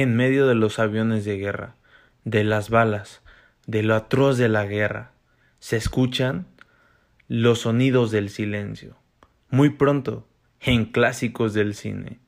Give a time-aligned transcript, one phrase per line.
[0.00, 1.74] en medio de los aviones de guerra,
[2.24, 3.22] de las balas,
[3.66, 5.12] de lo atroz de la guerra,
[5.58, 6.46] se escuchan
[7.28, 8.96] los sonidos del silencio.
[9.50, 10.26] Muy pronto,
[10.60, 12.18] en clásicos del cine.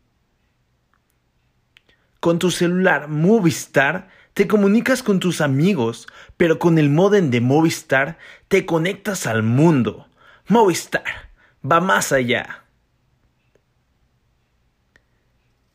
[2.21, 6.07] Con tu celular Movistar te comunicas con tus amigos,
[6.37, 8.19] pero con el modem de Movistar
[8.49, 10.07] te conectas al mundo.
[10.49, 11.31] Movistar
[11.65, 12.65] va más allá.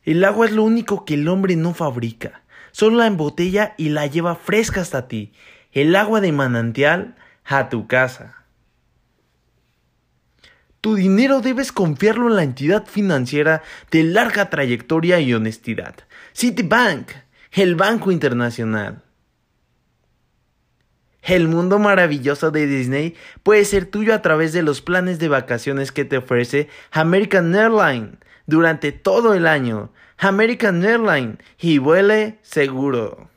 [0.06, 2.42] El agua es lo único que el hombre no fabrica.
[2.70, 5.32] Solo la embotella y la lleva fresca hasta ti.
[5.72, 8.44] El agua de manantial a tu casa.
[10.80, 15.96] Tu dinero debes confiarlo en la entidad financiera de larga trayectoria y honestidad.
[16.32, 17.10] Citibank,
[17.50, 19.02] el Banco Internacional.
[21.22, 25.90] El mundo maravilloso de Disney puede ser tuyo a través de los planes de vacaciones
[25.90, 28.10] que te ofrece American Airlines
[28.46, 29.90] durante todo el año.
[30.18, 33.28] American Airlines y vuele seguro.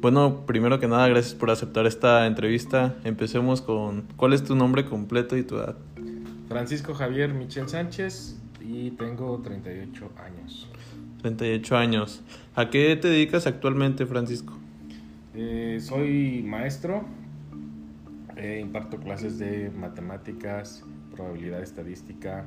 [0.00, 2.96] Bueno, primero que nada, gracias por aceptar esta entrevista.
[3.04, 5.76] Empecemos con ¿cuál es tu nombre completo y tu edad?
[6.48, 10.68] Francisco Javier Michel Sánchez y tengo 38 años.
[11.20, 12.22] 38 años.
[12.54, 14.54] ¿A qué te dedicas actualmente, Francisco?
[15.34, 17.04] Eh, soy maestro,
[18.40, 20.82] eh, imparto clases de matemáticas,
[21.14, 22.44] probabilidad estadística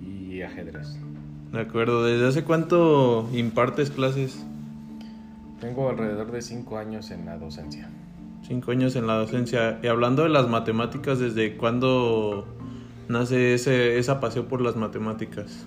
[0.00, 0.98] y ajedrez.
[1.52, 4.44] De acuerdo, ¿desde hace cuánto impartes clases?
[5.60, 7.88] Tengo alrededor de cinco años en la docencia.
[8.42, 9.78] Cinco años en la docencia.
[9.82, 12.46] Y hablando de las matemáticas, ¿desde cuándo
[13.08, 15.66] nace ese, esa pasión por las matemáticas?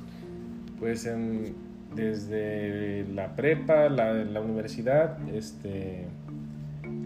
[0.79, 1.53] Pues en,
[1.95, 6.07] desde la prepa, la, la universidad, este,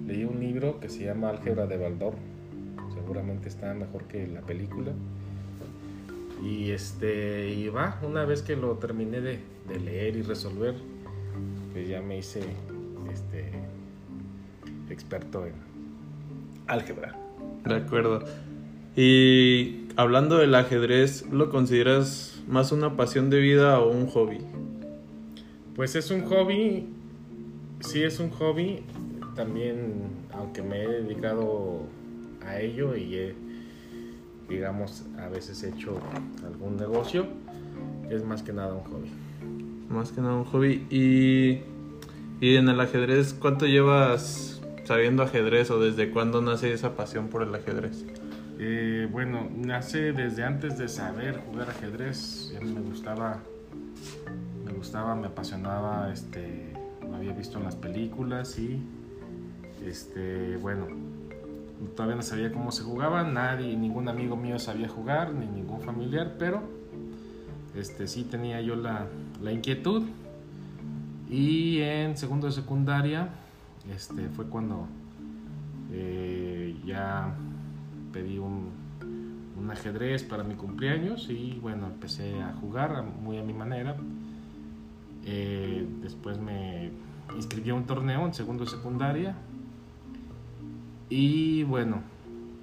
[0.07, 2.15] leí un libro que se llama Álgebra de Baldor.
[3.07, 4.91] Seguramente está mejor que la película.
[6.43, 10.75] Y este, y va, una vez que lo terminé de, de leer y resolver,
[11.71, 12.41] pues ya me hice
[13.09, 13.49] este,
[14.89, 15.53] experto en
[16.67, 17.17] álgebra.
[17.63, 18.25] De acuerdo.
[18.97, 24.39] Y hablando del ajedrez, ¿lo consideras más una pasión de vida o un hobby?
[25.77, 26.89] Pues es un hobby,
[27.79, 28.83] sí es un hobby,
[29.33, 31.87] también aunque me he dedicado
[32.47, 33.35] a ello y he,
[34.49, 35.99] digamos, a veces he hecho
[36.45, 37.27] algún negocio,
[38.09, 39.11] es más que nada un hobby.
[39.89, 40.85] Más que nada un hobby.
[40.89, 41.61] Y,
[42.39, 47.43] y en el ajedrez, ¿cuánto llevas sabiendo ajedrez o desde cuándo nace esa pasión por
[47.43, 48.05] el ajedrez?
[48.59, 52.53] Eh, bueno, nace desde antes de saber jugar ajedrez.
[52.61, 53.39] Me gustaba,
[54.65, 58.81] me gustaba, me apasionaba, este, lo había visto en las películas y,
[59.85, 60.87] este, bueno,
[61.97, 63.23] todavía no sabía cómo se jugaba.
[63.23, 66.61] Nadie, ningún amigo mío sabía jugar, ni ningún familiar, pero,
[67.75, 69.07] este, sí tenía yo la,
[69.41, 70.03] la inquietud.
[71.29, 73.29] Y en segundo de secundaria,
[73.93, 74.87] este, fue cuando
[75.91, 77.33] eh, ya
[78.13, 78.69] pedí un,
[79.57, 83.97] un, ajedrez para mi cumpleaños y bueno, empecé a jugar muy a mi manera.
[85.25, 86.91] Eh, después me
[87.35, 89.35] inscribí a un torneo en segundo de secundaria
[91.09, 92.01] y bueno,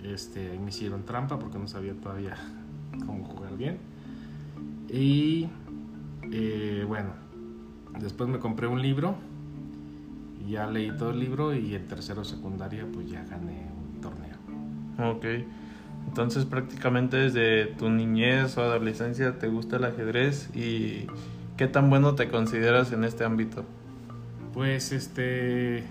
[0.03, 2.37] este, me hicieron trampa porque no sabía todavía
[3.07, 3.79] cómo jugar bien.
[4.89, 5.49] Y
[6.31, 7.11] eh, bueno,
[7.99, 9.17] después me compré un libro
[10.49, 14.37] ya leí todo el libro y en tercero secundaria pues ya gané un torneo.
[15.11, 15.25] Ok.
[16.09, 21.07] Entonces prácticamente desde tu niñez o adolescencia te gusta el ajedrez y
[21.57, 23.65] ¿qué tan bueno te consideras en este ámbito?
[24.53, 25.85] Pues este...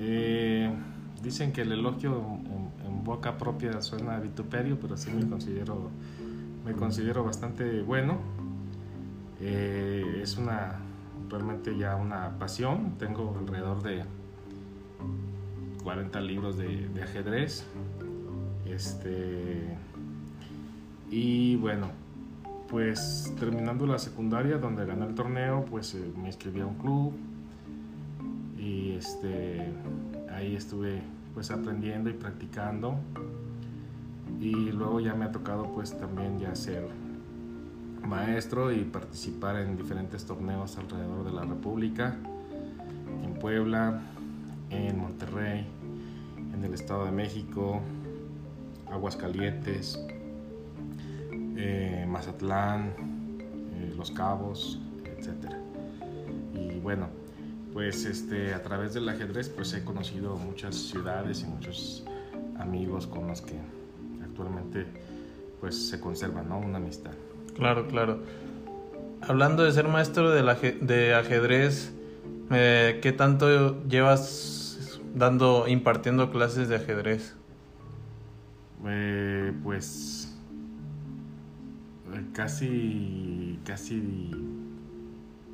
[0.00, 0.37] Eh,
[1.28, 5.90] dicen que el elogio en, en, boca propia suena vituperio, pero sí me considero,
[6.64, 8.18] me considero bastante bueno.
[9.40, 10.80] Eh, es una
[11.28, 12.94] realmente ya una pasión.
[12.98, 14.04] Tengo alrededor de
[15.82, 17.66] 40 libros de, de ajedrez.
[18.66, 19.76] Este,
[21.10, 21.88] y bueno,
[22.68, 27.12] pues terminando la secundaria donde gané el torneo, pues eh, me inscribí a un club
[28.58, 29.72] y este,
[30.30, 31.02] ahí estuve
[31.34, 32.98] pues aprendiendo y practicando
[34.40, 36.88] y luego ya me ha tocado pues también ya ser
[38.06, 42.16] maestro y participar en diferentes torneos alrededor de la República,
[43.24, 44.00] en Puebla,
[44.70, 45.66] en Monterrey,
[46.54, 47.80] en el Estado de México,
[48.90, 50.00] Aguascalientes,
[51.56, 52.94] eh, Mazatlán,
[53.74, 55.52] eh, Los Cabos, etc.
[56.54, 57.08] Y bueno,
[57.72, 62.04] pues este, a través del ajedrez pues he conocido muchas ciudades y muchos
[62.58, 63.54] amigos con los que
[64.22, 64.86] actualmente
[65.60, 66.58] pues se conserva, ¿no?
[66.58, 67.12] Una amistad.
[67.54, 68.20] Claro, claro.
[69.22, 70.42] Hablando de ser maestro de,
[70.80, 71.92] de ajedrez,
[72.50, 77.34] eh, ¿qué tanto llevas dando, impartiendo clases de ajedrez?
[78.86, 80.36] Eh, pues
[82.14, 84.30] eh, casi, casi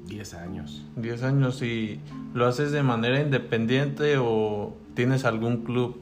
[0.06, 0.84] 10 años.
[0.96, 2.00] 10 años y
[2.34, 6.00] lo haces de manera independiente o tienes algún club?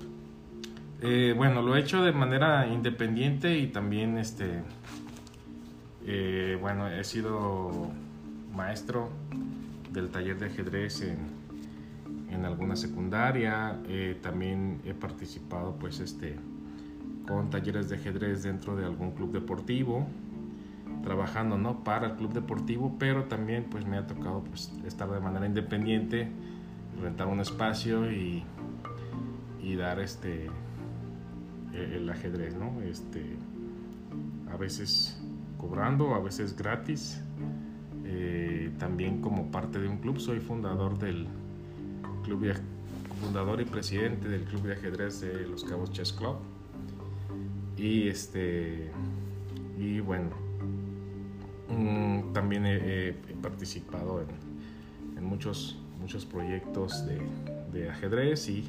[1.00, 4.62] Eh, bueno, lo he hecho de manera independiente y también este,
[6.06, 7.90] eh, bueno, he sido
[8.54, 9.10] maestro
[9.92, 11.18] del taller de ajedrez en,
[12.30, 13.80] en alguna secundaria.
[13.88, 16.36] Eh, también he participado, pues, este,
[17.26, 20.06] con talleres de ajedrez dentro de algún club deportivo,
[21.02, 21.84] trabajando, ¿no?
[21.84, 26.28] Para el club deportivo, pero también, pues, me ha tocado, pues, estar de manera independiente,
[27.00, 28.44] rentar un espacio y,
[29.62, 30.48] y dar, este,
[31.74, 32.80] el ajedrez, ¿no?
[32.82, 33.36] Este,
[34.52, 35.20] a veces
[35.58, 37.20] cobrando, a veces gratis.
[38.04, 41.28] Eh, también como parte de un club, soy fundador del
[42.24, 42.54] club
[43.20, 46.36] fundador y presidente del club de ajedrez de Los Cabos Chess Club.
[47.76, 48.90] Y este
[49.78, 50.30] y bueno,
[51.68, 57.04] mm, también he, participado en, muchos muchos proyectos
[57.72, 58.68] de, ajedrez y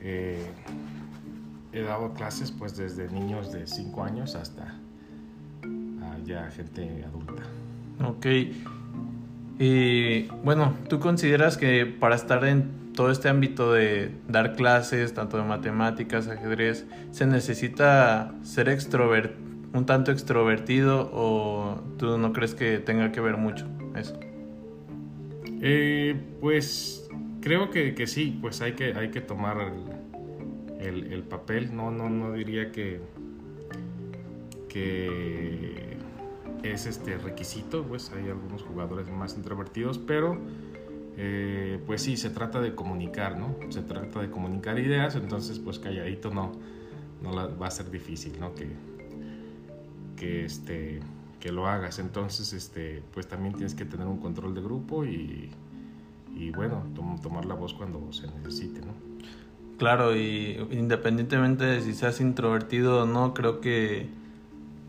[0.00, 0.46] eh,
[1.72, 4.78] he dado clases pues desde niños de 5 años hasta
[6.24, 7.42] ya gente adulta.
[8.04, 8.26] Ok.
[9.58, 15.36] Y bueno, ¿tú consideras que para estar en todo este ámbito de dar clases, tanto
[15.36, 19.34] de matemáticas, ajedrez, se necesita ser extrovert
[19.72, 24.18] un tanto extrovertido o tú no crees que tenga que ver mucho eso?
[25.62, 27.08] Eh, pues
[27.40, 29.72] creo que, que, sí, pues hay que, hay que tomar
[30.80, 33.00] el, el, papel, no, no, no diría que,
[34.68, 35.96] que
[36.62, 40.38] es este requisito, pues hay algunos jugadores más introvertidos, pero
[41.16, 43.54] eh, pues sí, se trata de comunicar, ¿no?
[43.68, 46.52] Se trata de comunicar ideas, entonces pues calladito no,
[47.22, 48.54] no va a ser difícil, ¿no?
[48.54, 48.68] Que,
[50.20, 51.00] que, este,
[51.40, 55.50] que lo hagas, entonces este, pues también tienes que tener un control de grupo y,
[56.36, 56.84] y bueno,
[57.22, 58.92] tomar la voz cuando se necesite, ¿no?
[59.78, 64.08] Claro, y independientemente de si seas introvertido o no, creo que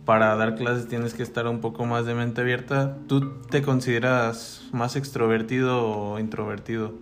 [0.03, 2.97] para dar clases tienes que estar un poco más de mente abierta.
[3.07, 6.93] ¿Tú te consideras más extrovertido o introvertido?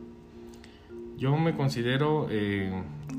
[1.17, 2.71] Yo me considero eh,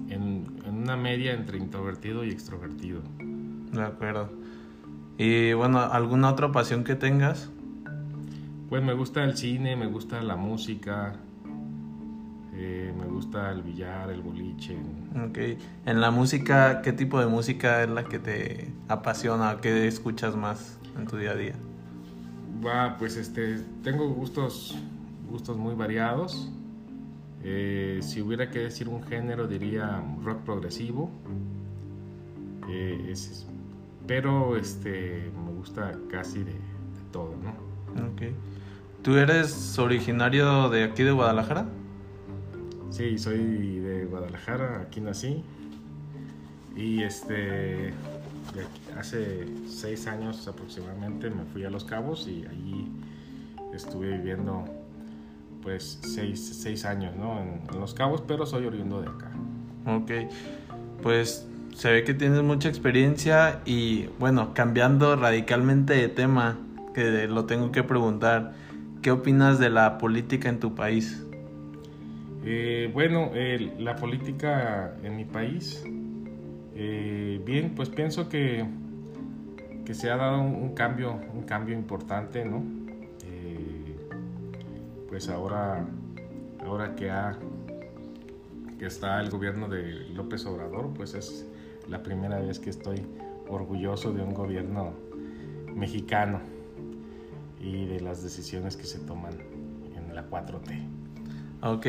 [0.09, 3.01] en, una media entre introvertido y extrovertido.
[3.73, 4.31] De acuerdo.
[5.23, 7.51] Y bueno, ¿alguna otra pasión que tengas?
[8.71, 11.13] Pues me gusta el cine, me gusta la música,
[12.55, 14.79] eh, me gusta el billar, el boliche.
[15.23, 15.61] Ok.
[15.85, 19.59] En la música, ¿qué tipo de música es la que te apasiona?
[19.61, 21.55] ¿Qué escuchas más en tu día a día?
[22.65, 24.79] Va, pues este, tengo gustos,
[25.31, 26.51] gustos muy variados.
[27.45, 31.11] Eh, si hubiera que decir un género, diría rock progresivo.
[32.71, 33.09] Eh,
[34.11, 36.59] pero este, me gusta casi de, de
[37.13, 37.51] todo, ¿no?
[38.09, 38.23] Ok.
[39.03, 41.69] ¿Tú eres originario de aquí de Guadalajara?
[42.91, 43.39] Sí, soy
[43.79, 45.45] de Guadalajara, aquí nací.
[46.75, 47.93] Y este,
[48.99, 52.89] hace seis años aproximadamente me fui a Los Cabos y allí
[53.73, 54.65] estuve viviendo
[55.63, 57.41] pues seis, años ¿no?
[57.41, 59.31] en, Los Cabos, pero soy oriundo de acá.
[59.87, 60.11] Ok,
[61.01, 66.59] pues se ve que tienes mucha experiencia y bueno, cambiando radicalmente de tema,
[66.95, 68.53] que lo tengo que preguntar,
[69.03, 71.25] ¿qué opinas de la política en tu país?
[72.45, 73.31] Eh, bueno,
[73.79, 75.85] la política en mi país,
[76.75, 78.65] eh, bien, pues pienso que,
[79.85, 82.65] que se ha dado un, cambio, un cambio importante, ¿no?
[83.25, 83.97] Eh,
[85.09, 85.85] pues ahora,
[86.65, 87.39] ahora que, ha,
[88.79, 91.50] que está el gobierno de López Obrador, pues es
[91.91, 93.03] la primera vez que estoy
[93.49, 94.95] orgulloso de un gobierno
[95.75, 96.41] mexicano
[97.61, 99.35] y de las decisiones que se toman
[99.97, 100.89] en la 4T.
[101.63, 101.87] Ok,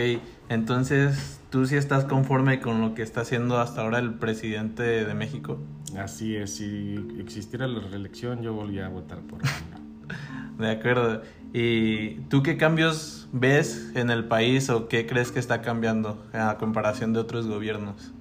[0.50, 5.14] entonces tú sí estás conforme con lo que está haciendo hasta ahora el presidente de
[5.14, 5.60] México.
[5.98, 9.50] Así es, si existiera la reelección yo volvería a votar por él.
[10.58, 11.22] de acuerdo.
[11.54, 16.58] ¿Y tú qué cambios ves en el país o qué crees que está cambiando a
[16.58, 18.14] comparación de otros gobiernos?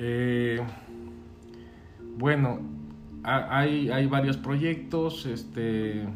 [0.00, 0.60] Eh,
[2.16, 2.60] bueno,
[3.24, 6.06] hay, varios proyectos, este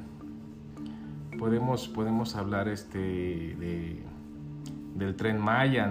[1.36, 4.02] podemos, podemos hablar este, de
[4.94, 5.90] del tren Maya,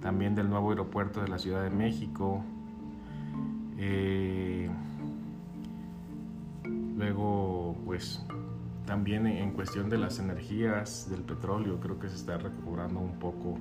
[0.00, 2.42] también del nuevo aeropuerto de la Ciudad de México.
[3.78, 4.68] Eh,
[6.96, 8.24] luego, pues
[8.86, 13.58] también en cuestión de las energías del petróleo, creo que se está recobrando un poco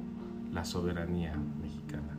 [0.51, 2.12] la soberanía mexicana.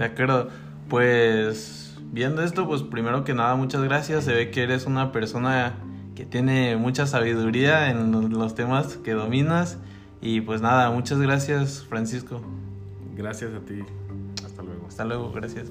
[0.00, 0.48] De acuerdo,
[0.88, 4.24] pues viendo esto, pues primero que nada, muchas gracias.
[4.24, 5.74] Se ve que eres una persona
[6.14, 9.76] que tiene mucha sabiduría en los temas que dominas.
[10.22, 12.40] Y pues nada, muchas gracias, Francisco.
[13.14, 13.80] Gracias a ti.
[14.42, 14.86] Hasta luego.
[14.88, 15.70] Hasta luego, gracias.